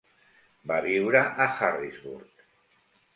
[0.71, 2.47] Va viure a Harrisburg.